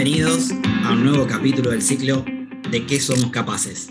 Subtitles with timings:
[0.00, 0.52] Bienvenidos
[0.84, 2.24] a un nuevo capítulo del ciclo
[2.70, 3.88] de qué somos capaces.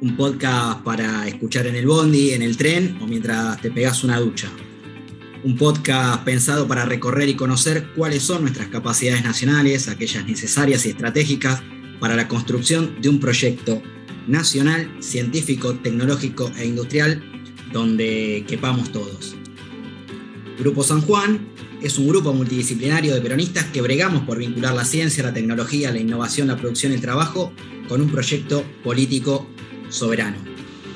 [0.00, 4.20] Un podcast para escuchar en el bondi, en el tren o mientras te pegas una
[4.20, 4.48] ducha.
[5.42, 10.90] Un podcast pensado para recorrer y conocer cuáles son nuestras capacidades nacionales, aquellas necesarias y
[10.90, 11.60] estratégicas
[11.98, 13.82] para la construcción de un proyecto
[14.28, 17.20] nacional, científico, tecnológico e industrial
[17.72, 19.34] donde quepamos todos.
[20.56, 21.51] Grupo San Juan
[21.82, 25.98] es un grupo multidisciplinario de peronistas que bregamos por vincular la ciencia, la tecnología, la
[25.98, 27.52] innovación, la producción y el trabajo
[27.88, 29.48] con un proyecto político
[29.88, 30.36] soberano.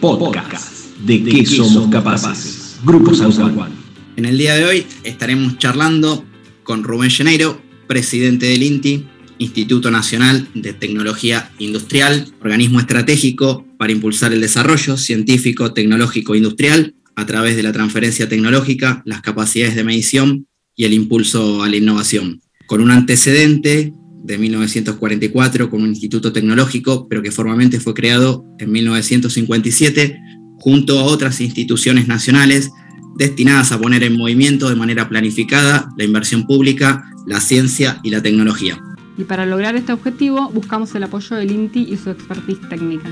[0.01, 2.79] Podcast de qué somos capaces.
[2.85, 3.73] Grupo San Juan.
[4.17, 6.25] En el día de hoy estaremos charlando
[6.63, 9.07] con Rubén Lleneiro, presidente del INTI,
[9.39, 16.95] Instituto Nacional de Tecnología Industrial, organismo estratégico para impulsar el desarrollo científico, tecnológico e industrial
[17.17, 20.47] a través de la transferencia tecnológica, las capacidades de medición
[20.77, 22.43] y el impulso a la innovación.
[22.67, 23.93] Con un antecedente
[24.27, 30.19] de 1944 con un instituto tecnológico, pero que formalmente fue creado en 1957
[30.59, 32.71] junto a otras instituciones nacionales
[33.17, 38.21] destinadas a poner en movimiento de manera planificada la inversión pública, la ciencia y la
[38.21, 38.79] tecnología.
[39.17, 43.09] Y para lograr este objetivo buscamos el apoyo del INTI y su expertise técnica.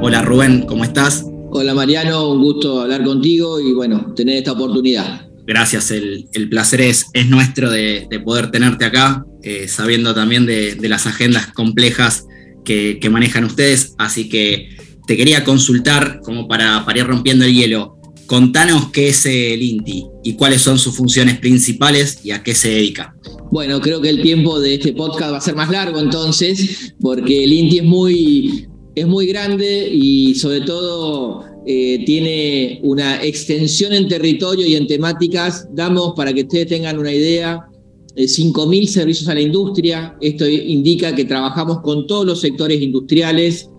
[0.00, 1.24] Hola Rubén, ¿cómo estás?
[1.54, 5.28] Hola Mariano, un gusto hablar contigo y bueno, tener esta oportunidad.
[5.46, 11.06] Gracias, el, placer es, es nuestro de, poder tenerte acá, eh, sabiendo también de, las
[11.06, 12.24] agendas complejas
[12.64, 17.98] que, manejan ustedes, así que te quería consultar como para, para ir rompiendo el hielo.
[18.24, 22.70] Contanos qué es el INTI y cuáles son sus funciones principales y a qué se
[22.70, 23.14] dedica.
[23.50, 27.44] Bueno, creo que el tiempo de este podcast va a ser más largo entonces, porque
[27.44, 34.08] el INTI es muy, es muy grande y sobre todo eh, tiene una extensión en
[34.08, 35.68] territorio y en temáticas.
[35.72, 37.66] Damos, para que ustedes tengan una idea,
[38.16, 40.16] 5.000 eh, servicios a la industria.
[40.20, 43.70] Esto indica que trabajamos con todos los sectores industriales.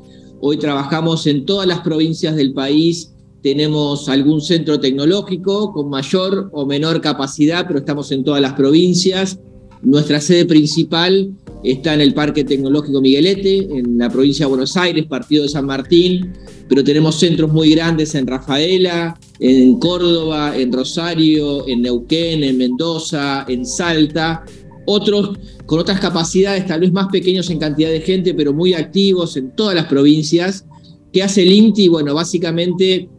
[0.41, 3.11] Hoy trabajamos en todas las provincias del país.
[3.43, 9.39] Tenemos algún centro tecnológico con mayor o menor capacidad, pero estamos en todas las provincias.
[9.81, 11.33] Nuestra sede principal
[11.63, 15.66] está en el Parque Tecnológico Miguelete, en la provincia de Buenos Aires, partido de San
[15.66, 16.34] Martín,
[16.68, 23.46] pero tenemos centros muy grandes en Rafaela, en Córdoba, en Rosario, en Neuquén, en Mendoza,
[23.47, 24.44] en Salta,
[24.85, 29.38] otros con otras capacidades, tal vez más pequeños en cantidad de gente, pero muy activos
[29.38, 30.66] en todas las provincias.
[31.13, 31.88] ¿Qué hace el INTI?
[31.88, 33.09] Bueno, básicamente,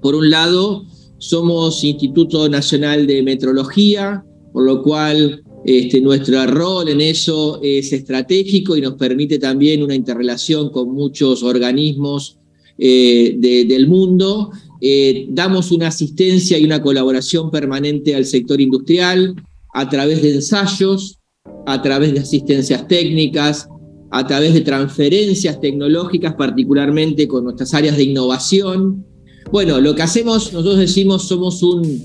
[0.00, 0.84] por un lado,
[1.18, 8.76] somos Instituto Nacional de Metrología, por lo cual este, nuestro rol en eso es estratégico
[8.76, 12.38] y nos permite también una interrelación con muchos organismos
[12.78, 14.50] eh, del mundo.
[14.80, 19.36] Eh, damos una asistencia y una colaboración permanente al sector industrial
[19.72, 21.18] a través de ensayos,
[21.66, 23.68] a través de asistencias técnicas,
[24.10, 29.06] a través de transferencias tecnológicas, particularmente con nuestras áreas de innovación.
[29.52, 32.04] Bueno, lo que hacemos, nosotros decimos, somos un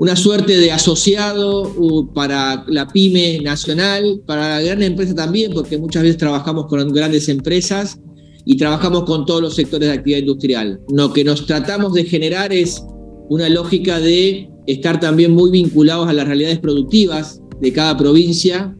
[0.00, 6.04] una suerte de asociado para la pyme nacional, para la gran empresa también, porque muchas
[6.04, 8.00] veces trabajamos con grandes empresas
[8.46, 10.80] y trabajamos con todos los sectores de actividad industrial.
[10.88, 12.82] Lo que nos tratamos de generar es
[13.28, 18.74] una lógica de estar también muy vinculados a las realidades productivas de cada provincia.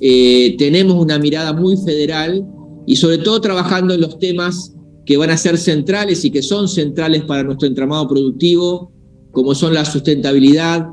[0.00, 2.46] Eh, tenemos una mirada muy federal
[2.86, 4.72] y sobre todo trabajando en los temas
[5.04, 8.92] que van a ser centrales y que son centrales para nuestro entramado productivo,
[9.32, 10.88] como son la sustentabilidad,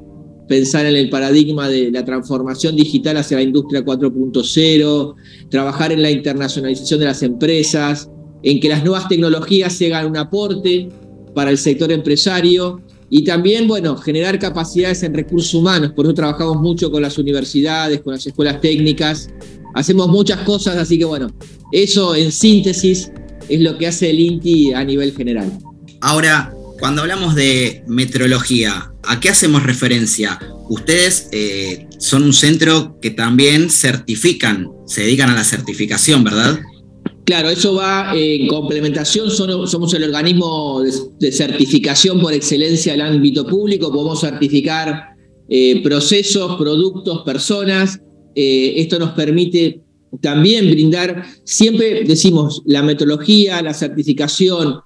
[0.48, 5.16] pensar en el paradigma de la transformación digital hacia la industria 4.0,
[5.50, 8.10] trabajar en la internacionalización de las empresas,
[8.44, 10.90] en que las nuevas tecnologías se hagan un aporte
[11.36, 15.92] para el sector empresario y también, bueno, generar capacidades en recursos humanos.
[15.94, 19.30] Por eso trabajamos mucho con las universidades, con las escuelas técnicas.
[19.74, 21.30] Hacemos muchas cosas, así que bueno,
[21.72, 23.12] eso en síntesis
[23.50, 25.52] es lo que hace el INTI a nivel general.
[26.02, 30.40] Ahora, cuando hablamos de metrología, ¿a qué hacemos referencia?
[30.70, 36.60] Ustedes eh, son un centro que también certifican, se dedican a la certificación, ¿verdad?
[37.26, 40.82] Claro, eso va en complementación, somos el organismo
[41.20, 45.10] de, certificación por excelencia del ámbito público, podemos certificar
[45.50, 48.00] eh, procesos, productos, personas.
[48.34, 49.82] Eh, esto nos permite
[50.22, 54.80] también brindar, siempre decimos, la metodología, la certificación,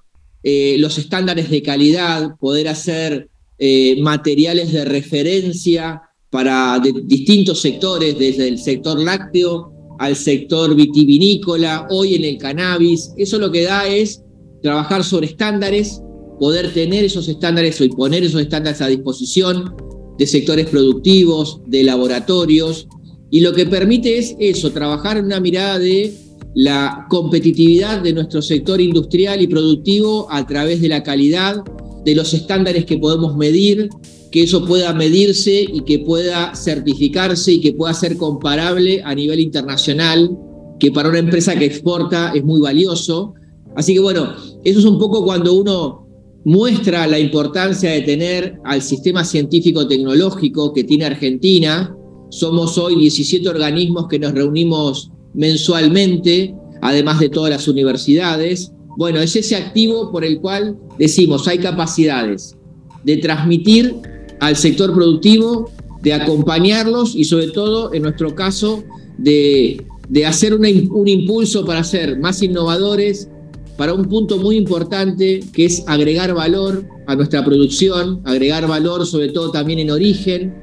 [0.43, 3.29] eh, los estándares de calidad, poder hacer
[3.59, 12.15] eh, materiales de referencia para distintos sectores, desde el sector lácteo al sector vitivinícola, hoy
[12.15, 13.11] en el cannabis.
[13.17, 14.23] Eso lo que da es
[14.63, 16.01] trabajar sobre estándares,
[16.39, 19.75] poder tener esos estándares y poner esos estándares a disposición
[20.17, 22.87] de sectores productivos, de laboratorios,
[23.29, 26.13] y lo que permite es eso, trabajar en una mirada de
[26.53, 31.63] la competitividad de nuestro sector industrial y productivo a través de la calidad,
[32.03, 33.89] de los estándares que podemos medir,
[34.31, 39.39] que eso pueda medirse y que pueda certificarse y que pueda ser comparable a nivel
[39.39, 40.31] internacional,
[40.79, 43.33] que para una empresa que exporta es muy valioso.
[43.75, 44.33] Así que bueno,
[44.63, 46.07] eso es un poco cuando uno
[46.43, 51.95] muestra la importancia de tener al sistema científico-tecnológico que tiene Argentina.
[52.29, 58.71] Somos hoy 17 organismos que nos reunimos mensualmente, además de todas las universidades.
[58.97, 62.55] Bueno, es ese activo por el cual decimos hay capacidades
[63.03, 63.95] de transmitir
[64.39, 68.83] al sector productivo, de acompañarlos y sobre todo, en nuestro caso,
[69.17, 69.85] de,
[70.25, 73.29] hacer un impulso para ser más innovadores,
[73.77, 79.29] para un punto muy importante que es agregar valor a nuestra producción, agregar valor sobre
[79.29, 80.53] todo también en origen.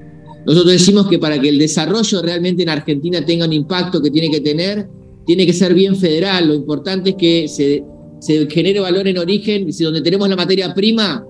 [0.46, 4.30] Nosotros decimos que para que el desarrollo realmente en Argentina tenga un impacto que tiene
[4.30, 4.88] que tener,
[5.26, 6.48] tiene que ser bien federal.
[6.48, 7.84] Lo importante es que se,
[8.20, 11.24] se genere valor en origen, y si donde tenemos la materia prima,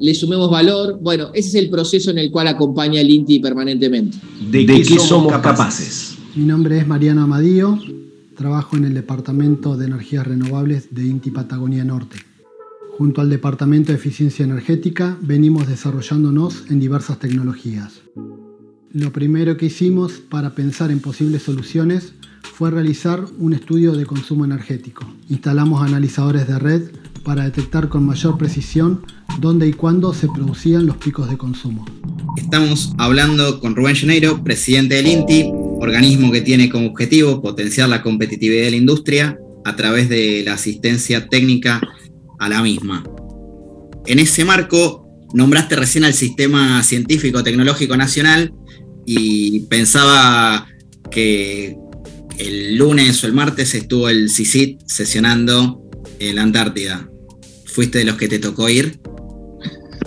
[0.00, 0.98] le sumemos valor.
[1.00, 4.18] Bueno, ese es el proceso en el cual acompaña el INTI permanentemente.
[4.50, 6.16] ¿De, qué, somos capaces?
[6.34, 7.78] Mi nombre es Mariano Amadío,
[8.36, 12.16] trabajo en el Departamento de Energías Renovables de INTI Patagonia Norte.
[12.98, 18.02] Junto al Departamento de Eficiencia Energética venimos desarrollándonos en diversas tecnologías.
[18.94, 22.12] Lo primero que hicimos para pensar en posibles soluciones
[22.42, 25.10] fue realizar un estudio de consumo energético.
[25.30, 26.82] Instalamos analizadores de red
[27.24, 29.00] para detectar con mayor precisión
[29.40, 31.86] dónde y cuándo se producían los picos de consumo.
[32.36, 35.46] Estamos hablando con Rubén Lleneiro, presidente del INTI,
[35.80, 40.52] organismo que tiene como objetivo potenciar la competitividad de la industria a través de la
[40.52, 41.80] asistencia técnica
[42.38, 43.02] a la misma.
[44.04, 48.52] En ese marco, nombraste recién al Sistema Científico Tecnológico Nacional
[49.06, 50.66] y pensaba
[51.10, 51.76] que
[52.38, 55.82] el lunes o el martes estuvo el CICIT sesionando
[56.18, 57.08] en la Antártida.
[57.64, 59.00] ¿Fuiste de los que te tocó ir?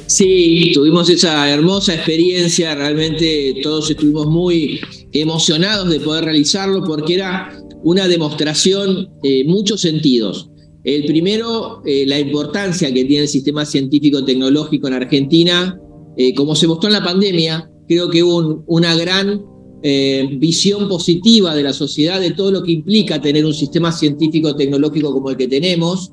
[0.07, 4.79] Sí, tuvimos esa hermosa experiencia, realmente todos estuvimos muy
[5.13, 10.49] emocionados de poder realizarlo porque era una demostración en muchos sentidos.
[10.83, 15.79] El primero, eh, la importancia que tiene el sistema científico-tecnológico en Argentina.
[16.17, 19.43] Eh, como se mostró en la pandemia, creo que hubo una gran
[19.83, 25.13] eh, visión positiva de la sociedad de todo lo que implica tener un sistema científico-tecnológico
[25.13, 26.11] como el que tenemos.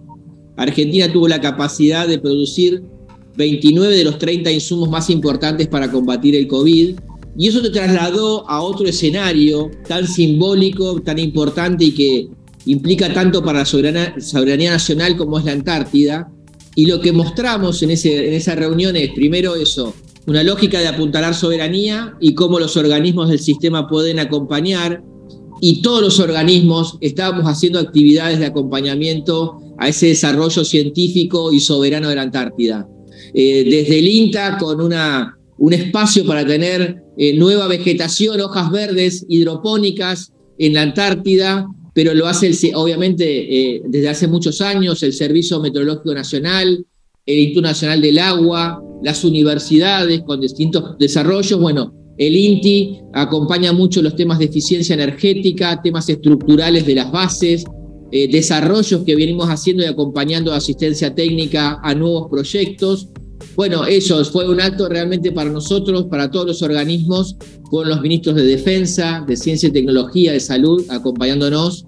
[0.56, 2.82] Argentina tuvo la capacidad de producir
[3.36, 6.98] 29 de los 30 insumos más importantes para combatir el COVID.
[7.38, 12.28] Y eso te trasladó a otro escenario tan simbólico, tan importante y que
[12.66, 16.30] implica tanto para la soberanía, nacional como es la Antártida.
[16.74, 19.94] Y lo que mostramos en, ese, en esa reunión es, primero eso,
[20.26, 25.02] una lógica de apuntalar soberanía y cómo los organismos del sistema pueden acompañar.
[25.60, 32.08] Y todos los organismos estábamos haciendo actividades de acompañamiento a ese desarrollo científico y soberano
[32.08, 32.88] de la Antártida.
[33.34, 39.24] Eh, desde el INTA con una, un espacio para tener eh, nueva vegetación, hojas verdes
[39.28, 45.60] hidropónicas en la Antártida, pero lo hace obviamente eh, desde hace muchos años el Servicio
[45.60, 46.84] Meteorológico Nacional,
[47.26, 51.60] el Instituto Nacional del Agua, las universidades con distintos desarrollos.
[51.60, 57.64] Bueno, el INTI acompaña mucho los temas de eficiencia energética, temas estructurales de las bases,
[58.12, 63.08] desarrollos que venimos haciendo y acompañando asistencia técnica a nuevos proyectos.
[63.56, 68.36] Bueno, eso fue un acto realmente para nosotros, para todos los organismos, con los ministros
[68.36, 71.86] de Defensa, de Ciencia y Tecnología, de Salud, acompañándonos.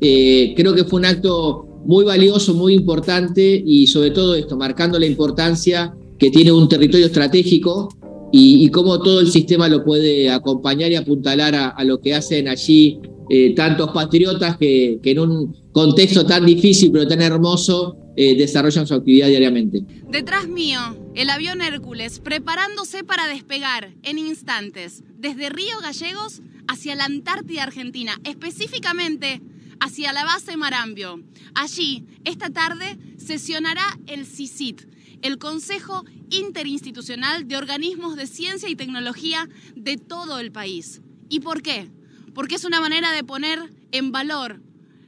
[0.00, 4.98] Eh, creo que fue un acto muy valioso, muy importante y sobre todo esto, marcando
[4.98, 7.88] la importancia que tiene un territorio estratégico
[8.32, 12.98] y, cómo todo el sistema lo puede acompañar y apuntalar a, lo que hacen allí
[13.30, 18.86] eh, tantos patriotas que, que en un contexto tan difícil pero tan hermoso eh, desarrollan
[18.86, 19.82] su actividad diariamente.
[20.08, 20.78] Detrás mío,
[21.16, 28.20] el avión Hércules, preparándose para despegar en instantes desde Río Gallegos hacia la Antártida Argentina,
[28.22, 29.42] específicamente
[29.84, 31.22] hacia la base Marambio.
[31.54, 34.80] Allí, esta tarde, sesionará el CICIT,
[35.20, 41.02] el Consejo Interinstitucional de Organismos de Ciencia y Tecnología de todo el país.
[41.28, 41.90] ¿Y por qué?
[42.32, 44.62] Porque es una manera de poner en valor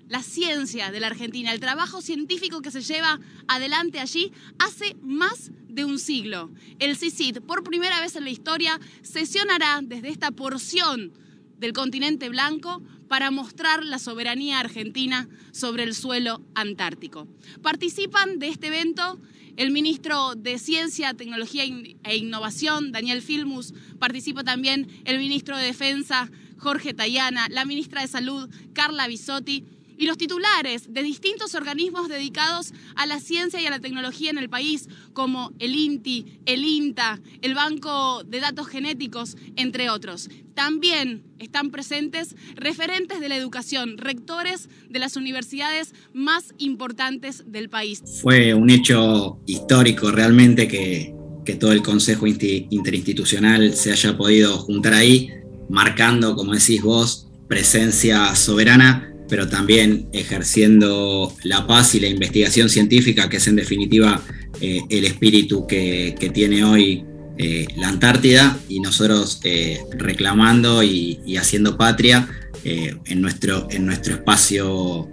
[0.09, 3.19] la ciencia de la Argentina, el trabajo científico que se lleva
[3.49, 6.51] adelante allí hace más de un siglo.
[6.81, 11.15] El CICIT, por primera vez en la historia, sesionará desde esta porción
[11.59, 17.29] del continente blanco para mostrar la soberanía argentina sobre el suelo antártico.
[17.63, 19.19] Participan de este evento
[19.57, 26.31] el ministro de Ciencia, Tecnología e Innovación, Daniel Filmus, participa también el ministro de Defensa,
[26.59, 29.65] Jorge Tayana, la ministra de Salud, Carla Bisotti,
[29.99, 34.39] y los titulares de distintos organismos dedicados a la ciencia y a la tecnología en
[34.39, 40.29] el país, como el INTI, el INTA, el Banco de Datos Genéticos, entre otros.
[40.55, 48.03] También están presentes referentes de la educación, rectores de las universidades más importantes del país.
[48.23, 54.95] Fue un hecho histórico realmente que, que todo el Consejo Interinstitucional se haya podido juntar
[54.95, 55.31] ahí,
[55.69, 63.29] marcando, como decís vos, presencia soberana pero también ejerciendo la paz y la investigación científica,
[63.29, 64.23] que es en definitiva
[64.61, 67.05] eh, el espíritu que, tiene hoy
[67.39, 72.29] eh, la Antártida, y nosotros eh, reclamando y, haciendo patria
[72.65, 75.09] en, nuestro, en nuestro espacio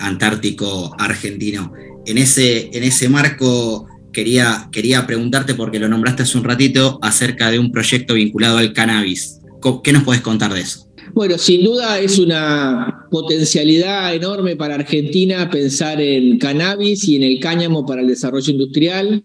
[0.00, 1.72] antártico argentino.
[2.06, 7.50] En ese, en ese marco quería, quería preguntarte, porque lo nombraste hace un ratito, acerca
[7.50, 9.40] de un proyecto vinculado al cannabis.
[9.82, 10.87] ¿Qué nos puedes contar de eso?
[11.18, 17.40] Bueno, sin duda es una potencialidad enorme para Argentina pensar en cannabis y en el
[17.40, 19.24] cáñamo para el desarrollo industrial.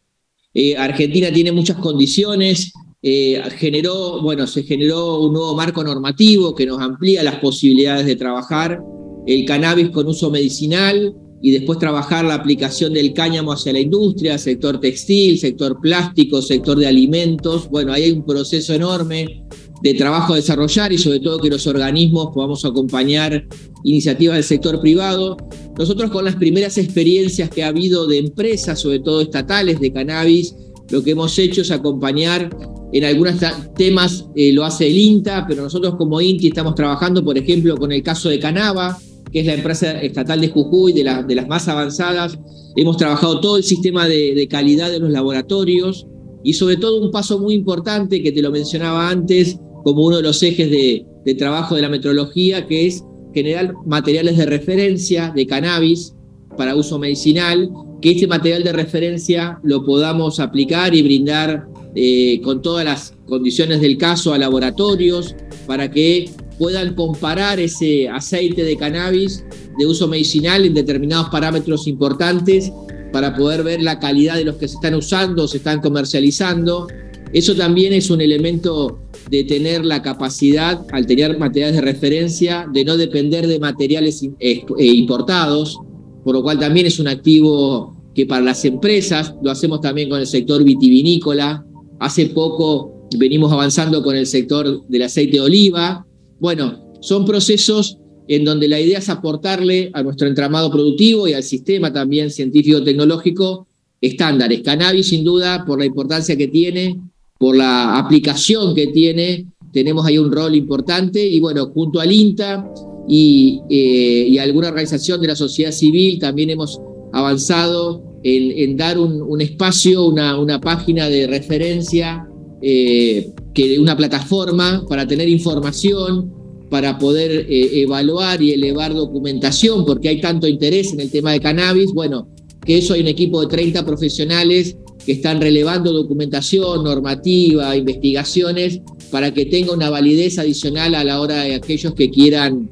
[0.56, 2.74] Eh, Argentina tiene muchas condiciones,
[3.04, 8.16] eh, generó, bueno, se generó un nuevo marco normativo que nos amplía las posibilidades de
[8.16, 8.82] trabajar
[9.28, 14.40] el cannabis con uso medicinal y después trabajar la aplicación del cáñamo hacia la industria,
[14.40, 17.70] sector textil, sector plástico, sector de alimentos.
[17.70, 19.43] Bueno, ahí hay un proceso enorme
[19.84, 23.46] de trabajo a desarrollar y sobre todo que los organismos podamos acompañar
[23.84, 25.36] iniciativas del sector privado.
[25.78, 30.56] Nosotros con las primeras experiencias que ha habido de empresas, sobre todo estatales de cannabis,
[30.90, 32.50] lo que hemos hecho es acompañar
[32.94, 33.36] en algunos
[33.76, 37.92] temas, eh, lo hace el INTA, pero nosotros como INTI estamos trabajando, por ejemplo, con
[37.92, 38.98] el caso de Canava,
[39.34, 42.40] que es la empresa estatal de Jujuy, de, de las más avanzadas.
[42.78, 46.08] Hemos trabajado todo el sistema de, de calidad de los laboratorios
[46.42, 50.24] y sobre todo un paso muy importante que te lo mencionaba antes, como uno de
[50.24, 56.14] los ejes de, trabajo de la metrología, que es generar materiales de referencia de cannabis
[56.58, 57.70] para uso medicinal,
[58.02, 63.82] que este material de referencia lo podamos aplicar y brindar eh, con todas las condiciones
[63.82, 65.36] del caso a laboratorios
[65.66, 69.44] para que puedan comparar ese aceite de cannabis
[69.78, 72.72] de uso medicinal en determinados parámetros importantes
[73.12, 76.88] para poder ver la calidad de los que se están usando se están comercializando.
[77.32, 82.86] Eso también es un elemento de tener la capacidad, al tener materiales de referencia, de
[82.86, 85.80] no depender de materiales eh, importados,
[86.24, 90.20] por lo cual también es un activo que para las empresas, lo hacemos también con
[90.20, 91.66] el sector vitivinícola,
[92.00, 96.06] hace poco venimos avanzando con el sector del aceite de oliva.
[96.40, 101.44] Bueno, son procesos en donde la idea es aportarle a nuestro entramado productivo y al
[101.44, 103.68] sistema también científico-tecnológico
[104.00, 104.62] estándares.
[104.62, 107.00] Cannabis, sin duda, por la importancia que tiene,
[107.38, 112.70] por la aplicación que tiene, tenemos ahí un rol importante y bueno, junto al INTA
[113.08, 116.80] y, eh, alguna organización de la sociedad civil también hemos
[117.12, 122.26] avanzado en, dar un, espacio, una, página de referencia,
[122.62, 126.32] eh, que, una plataforma para tener información,
[126.70, 131.42] para poder eh, evaluar y elevar documentación, porque hay tanto interés en el tema de
[131.42, 131.92] cannabis.
[131.94, 132.30] Bueno,
[132.66, 138.80] que eso hay un equipo de 30 profesionales que están relevando documentación, normativa, investigaciones,
[139.12, 142.70] para que tenga una validez adicional a la hora de aquellos que quieran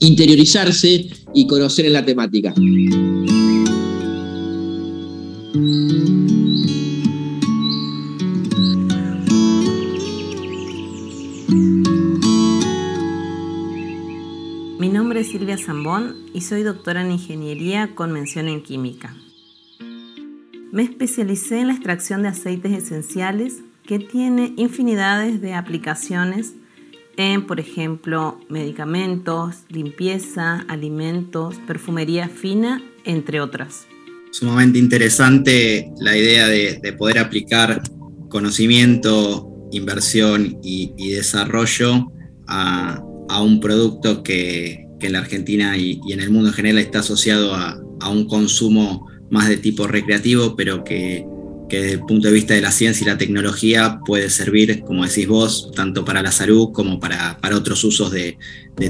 [0.00, 2.54] interiorizarse y conocer en la temática.
[14.78, 19.14] Mi nombre es Silvia Zambón y soy doctora en Ingeniería con mención en Química.
[20.78, 26.52] Me especialicé en la extracción de aceites esenciales que tiene infinidades de aplicaciones
[27.16, 33.88] en, por ejemplo, medicamentos, limpieza, alimentos, perfumería fina, entre otras.
[34.30, 37.82] Sumamente interesante la idea de, poder aplicar
[38.28, 42.12] conocimiento, inversión y, desarrollo
[42.46, 43.02] a,
[43.42, 47.82] un producto que, en la Argentina y, en el mundo en general está asociado a,
[48.08, 51.24] un consumo más de tipo recreativo, pero que,
[51.68, 55.26] desde el punto de vista de la ciencia y la tecnología puede servir, como decís
[55.26, 58.38] vos, tanto para la salud como para, otros usos de,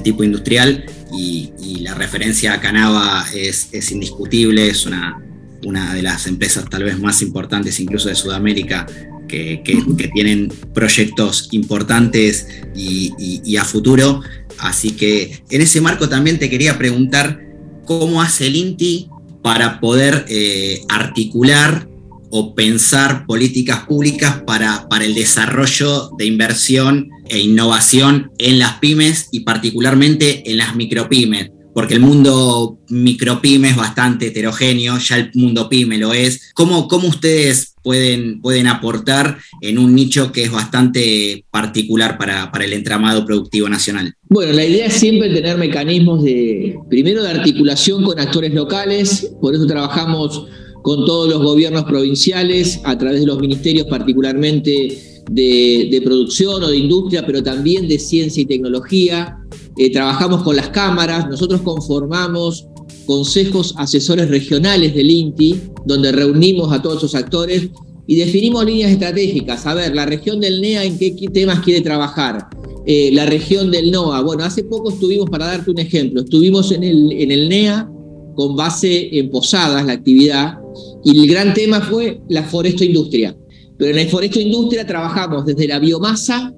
[0.03, 0.85] tipo industrial.
[1.17, 1.53] Y,
[1.83, 5.23] la referencia a Canava es, indiscutible, es una,
[5.65, 8.87] una de las empresas tal vez más importantes incluso de Sudamérica
[9.29, 14.23] que, tienen proyectos importantes y, a futuro.
[14.59, 17.41] Así que en ese marco también te quería preguntar
[17.85, 19.09] cómo hace el INTI
[19.49, 21.89] para poder eh, articular
[22.29, 29.29] o pensar políticas públicas para, para el desarrollo de inversión e innovación en las pymes
[29.33, 35.69] y particularmente en las micropymes porque el mundo micropyme es bastante heterogéneo, ya el mundo
[35.69, 36.51] pyme lo es.
[36.53, 42.67] ¿Cómo, cómo ustedes pueden, pueden aportar en un nicho que es bastante particular para, para
[42.67, 44.13] el entramado productivo nacional?
[44.29, 49.55] Bueno, la idea es siempre tener mecanismos de, primero, de articulación con actores locales, por
[49.55, 50.45] eso trabajamos
[50.83, 56.77] con todos los gobiernos provinciales, a través de los ministerios particularmente de, producción o de
[56.77, 59.39] industria, pero también de ciencia y tecnología.
[59.79, 62.67] Eh, trabajamos con las cámaras, nosotros conformamos
[63.07, 67.69] consejos asesores regionales del INTI, donde reunimos a todos esos actores
[68.07, 69.67] y definimos líneas estratégicas.
[69.67, 72.49] A ver, la región del NEA en qué temas quiere trabajar.
[72.87, 74.23] Eh, la región del NOA.
[74.23, 77.87] Bueno, hace poco estuvimos, para darte un ejemplo, estuvimos en el, en el NEA
[78.35, 80.59] con base en Posadas, la actividad,
[81.05, 83.37] y el gran tema fue la foresto industria.
[83.77, 86.55] Pero en la foresto industria trabajamos desde la biomasa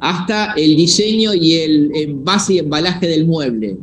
[0.00, 3.76] hasta el diseño y el envase y embalaje del mueble.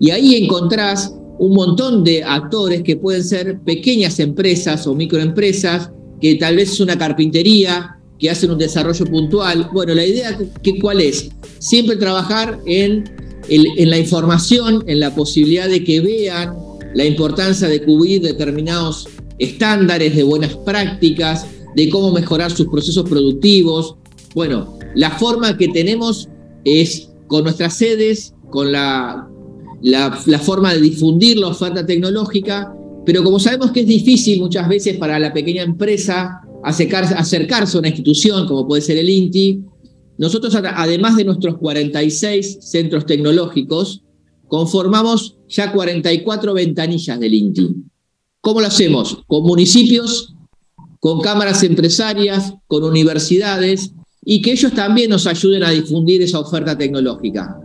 [0.00, 5.90] Y ahí encontrás un montón de actores que pueden ser pequeñas empresas o microempresas,
[6.20, 9.70] que tal vez es una carpintería, que hacen un desarrollo puntual.
[9.72, 11.30] Bueno, la idea que, cuál es?
[11.60, 13.04] Siempre trabajar en,
[13.48, 16.54] en la información, en la posibilidad de que vean
[16.94, 23.94] la importancia de cubrir determinados estándares de buenas prácticas, de cómo mejorar sus procesos productivos.
[24.34, 26.28] Bueno, la forma que tenemos
[26.64, 29.28] es con nuestras sedes, con la,
[29.82, 32.74] la, forma de difundir la oferta tecnológica,
[33.06, 37.80] pero como sabemos que es difícil muchas veces para la pequeña empresa acercarse, acercarse a
[37.80, 39.62] una institución como puede ser el INTI,
[40.18, 44.02] nosotros además de nuestros 46 centros tecnológicos,
[44.48, 47.76] conformamos ya 44 ventanillas del INTI.
[48.40, 49.18] ¿Cómo lo hacemos?
[49.26, 50.34] Con municipios,
[51.00, 53.92] con cámaras empresarias, con universidades,
[54.24, 57.60] y que ellos también nos ayuden a difundir esa oferta tecnológica.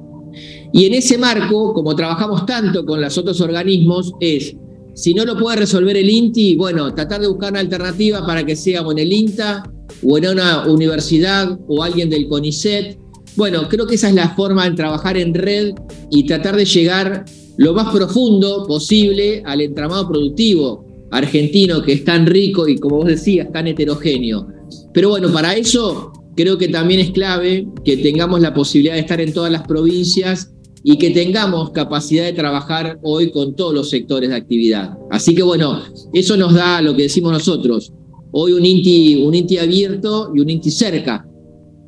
[0.74, 4.56] Y en ese marco, como trabajamos tanto con los otros organismos, es,
[4.96, 8.56] si no lo puede resolver el INTI, bueno, tratar de buscar una alternativa para que
[8.56, 9.72] sea en el INTA
[10.04, 12.98] o en una universidad o alguien del CONICET.
[13.36, 15.76] Bueno, creo que esa es la forma de trabajar en red
[16.10, 17.26] y tratar de llegar
[17.58, 23.06] lo más profundo posible al entramado productivo argentino que es tan rico y como vos
[23.06, 24.48] decías, tan heterogéneo.
[24.92, 29.22] Pero bueno, para eso creo que también es clave que tengamos la posibilidad de estar
[29.22, 30.50] en todas las provincias
[30.84, 34.98] y que tengamos capacidad de trabajar hoy con todos los sectores de actividad.
[35.10, 35.82] Así que bueno,
[36.13, 37.93] eso nos da lo que decimos nosotros,
[38.32, 41.26] hoy un INTI, un INTI abierto y un INTI cerca.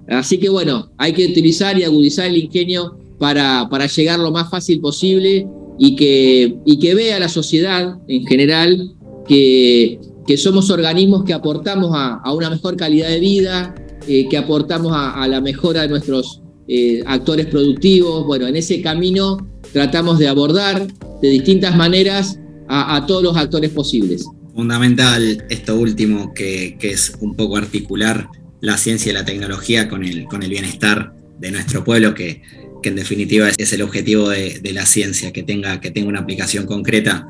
[0.07, 4.49] Así que bueno, hay que utilizar y agudizar el ingenio para, para llegar lo más
[4.49, 8.93] fácil posible y que, y que vea la sociedad en general
[9.27, 13.75] que, que somos organismos que aportamos a, a una mejor calidad de vida,
[14.07, 18.25] eh, que aportamos a, la mejora de nuestros eh, actores productivos.
[18.25, 19.37] Bueno, en ese camino
[19.71, 20.87] tratamos de abordar
[21.21, 24.25] de distintas maneras a, todos los actores posibles.
[24.55, 28.27] Fundamental esto último, que, es un poco articular
[28.61, 32.41] la ciencia y la tecnología con el, con el bienestar de nuestro pueblo, que,
[32.81, 36.65] que en definitiva es el objetivo de, la ciencia, que tenga, que tenga una aplicación
[36.65, 37.27] concreta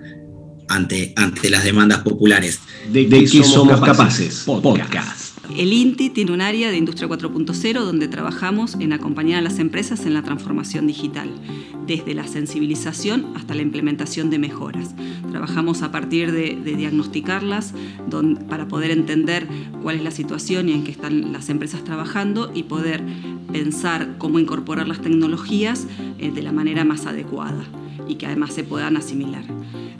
[0.67, 2.60] ante, ante las demandas populares.
[2.91, 4.43] ¿De, qué somos, capaces?
[4.45, 5.24] Podcast.
[5.53, 10.05] El INTI tiene un área de Industria 4.0 donde trabajamos en acompañar a las empresas
[10.05, 11.29] en la transformación digital,
[11.86, 14.95] desde la sensibilización hasta la implementación de mejoras.
[15.29, 17.73] Trabajamos a partir de, diagnosticarlas
[18.49, 19.47] para poder entender
[19.81, 23.03] cuál es la situación y en qué están las empresas trabajando y poder
[23.51, 27.65] pensar cómo incorporar las tecnologías eh, de la manera más adecuada
[28.08, 29.44] y que además se puedan asimilar.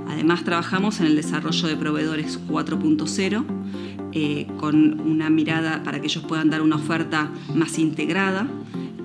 [0.08, 3.46] Además trabajamos en el desarrollo de proveedores 4.0
[4.18, 8.48] eh, con una mirada para que ellos puedan dar una oferta más integrada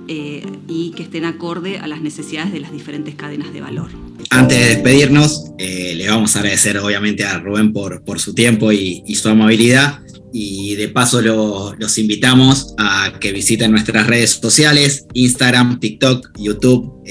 [0.07, 3.91] eh, y que estén acorde a las necesidades de las diferentes cadenas de valor.
[4.31, 8.71] Antes de despedirnos, eh, le vamos a agradecer obviamente a Rubén por, por su tiempo
[8.71, 9.99] y, su amabilidad
[10.33, 17.03] y de paso los invitamos a que visiten nuestras redes sociales, Instagram, TikTok, YouTube,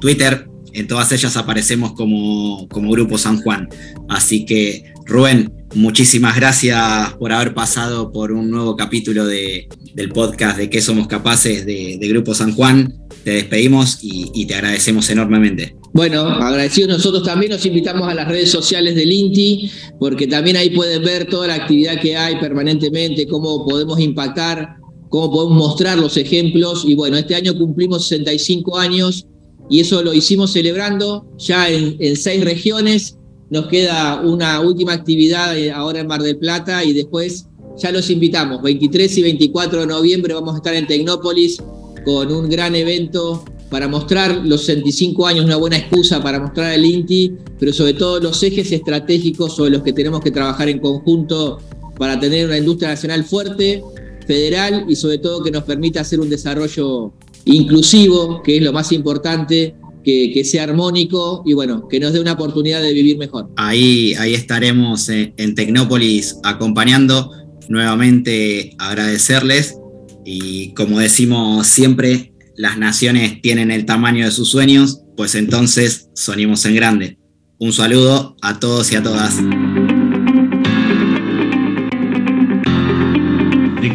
[0.00, 0.48] Twitter.
[0.76, 3.68] En todas ellas aparecemos como, como Grupo San Juan.
[4.08, 6.78] Así que, Rubén, Muchísimas gracias
[7.18, 11.98] por haber pasado por un nuevo capítulo de, del podcast de qué somos capaces de,
[12.08, 12.94] Grupo San Juan.
[13.24, 15.76] Te despedimos y, te agradecemos enormemente.
[15.92, 20.70] Bueno, agradecidos nosotros también, nos invitamos a las redes sociales del INTI, porque también ahí
[20.70, 24.76] pueden ver toda la actividad que hay permanentemente, cómo podemos impactar,
[25.10, 26.84] cómo podemos mostrar los ejemplos.
[26.86, 29.26] Y bueno, este año cumplimos 65 años
[29.68, 33.18] y eso lo hicimos celebrando ya en, seis regiones.
[33.50, 37.46] Nos queda una última actividad eh, ahora en Mar del Plata y después
[37.78, 38.62] ya los invitamos.
[38.62, 41.62] 23 y 24 de noviembre vamos a estar en Tecnópolis
[42.04, 46.84] con un gran evento para mostrar los 65 años, una buena excusa para mostrar el
[46.84, 51.58] INTI, pero sobre todo los ejes estratégicos sobre los que tenemos que trabajar en conjunto
[51.98, 53.82] para tener una industria nacional fuerte,
[54.26, 57.12] federal y sobre todo que nos permita hacer un desarrollo
[57.46, 62.32] inclusivo, que es lo más importante, que, sea armónico y bueno, que nos dé una
[62.32, 63.50] oportunidad de vivir mejor.
[63.56, 67.32] Ahí, ahí estaremos en, en Tecnópolis acompañando.
[67.68, 69.76] Nuevamente agradecerles
[70.24, 76.64] y como decimos siempre, las naciones tienen el tamaño de sus sueños, pues entonces soñemos
[76.64, 77.18] en grande.
[77.58, 79.36] Un saludo a todos y a todas.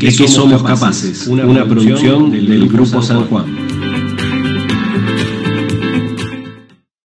[0.02, 3.81] De que somos capaces, una producción del Grupo San Juan.